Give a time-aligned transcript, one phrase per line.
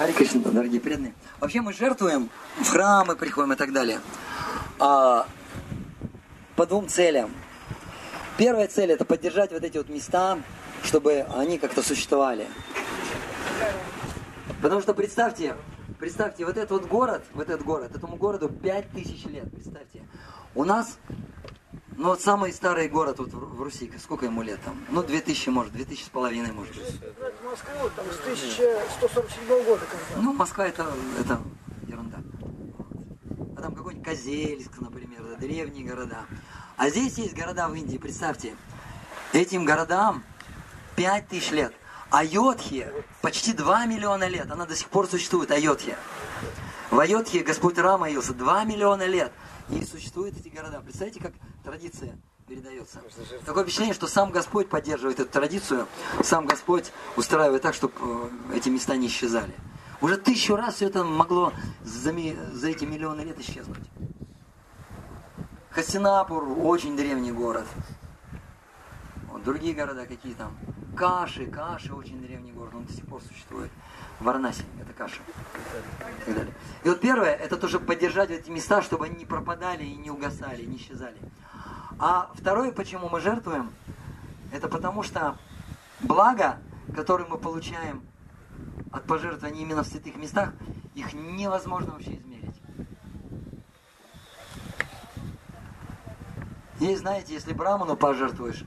[0.00, 1.12] Хари Кришна, дорогие преданные.
[1.40, 4.00] Вообще мы жертвуем, в храмы приходим и так далее.
[4.78, 5.26] А,
[6.56, 7.30] по двум целям.
[8.38, 10.38] Первая цель это поддержать вот эти вот места,
[10.84, 12.48] чтобы они как-то существовали.
[14.62, 15.54] Потому что представьте,
[15.98, 20.00] представьте, вот этот вот город, вот этот город, этому городу 5000 лет, представьте.
[20.54, 20.96] У нас,
[22.00, 24.74] ну вот самый старый город вот в Руси, сколько ему лет там?
[24.88, 26.86] Ну, 2000, может, 2000 с половиной, может быть.
[27.44, 29.82] Москву там с 1147 года.
[29.84, 30.22] Когда.
[30.22, 31.38] Ну, Москва это, это
[31.86, 32.18] ерунда.
[33.54, 36.24] А там какой-нибудь Козельск, например, да, древние города.
[36.78, 38.56] А здесь есть города в Индии, представьте.
[39.34, 40.24] Этим городам
[40.96, 41.74] 5000 лет.
[42.10, 44.50] Айодхе почти 2 миллиона лет.
[44.50, 45.98] Она до сих пор существует, Айодхе.
[46.90, 49.32] В Айодхе Господь Рама явился 2 миллиона лет.
[49.68, 50.80] И существуют эти города.
[50.80, 51.32] Представляете, как
[51.64, 53.00] традиция передается.
[53.46, 55.86] Такое впечатление, что сам Господь поддерживает эту традицию,
[56.22, 59.54] сам Господь устраивает так, чтобы э, эти места не исчезали.
[60.00, 62.12] Уже тысячу раз все это могло за,
[62.52, 63.78] за эти миллионы лет исчезнуть.
[65.70, 67.66] Хасинапур очень древний город.
[69.44, 70.56] Другие города какие там.
[70.96, 73.70] Каши, Каши очень древний город, он до сих пор существует.
[74.18, 75.20] Варанаси, это Каши.
[75.20, 76.54] И, так далее.
[76.84, 80.64] и вот первое, это тоже поддержать эти места, чтобы они не пропадали и не угасали,
[80.64, 81.16] не исчезали.
[81.98, 83.70] А второе, почему мы жертвуем,
[84.52, 85.38] это потому что
[86.00, 86.58] благо,
[86.94, 88.02] которое мы получаем
[88.92, 90.52] от пожертвований именно в святых местах,
[90.94, 92.60] их невозможно вообще измерить.
[96.80, 98.64] И знаете, если Браману пожертвуешь,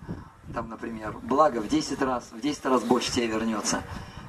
[0.54, 3.82] там, например, благо в 10 раз, в 10 раз больше тебе вернется.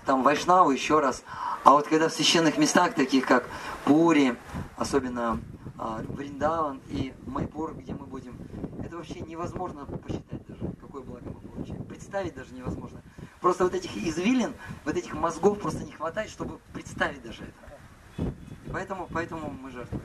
[0.06, 1.22] Там Вайшнаву еще раз.
[1.64, 3.48] А вот когда в священных местах, таких как
[3.84, 4.36] Пури,
[4.76, 5.40] особенно
[5.78, 8.36] а, Вриндаван и Майпур, где мы будем,
[8.82, 11.84] это вообще невозможно посчитать даже, какое благо мы получаем.
[11.84, 13.02] Представить даже невозможно.
[13.40, 18.28] Просто вот этих извилин, вот этих мозгов просто не хватает, чтобы представить даже это.
[18.66, 20.02] И поэтому, поэтому мы жертвуем.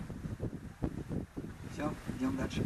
[1.74, 2.66] Все, идем дальше.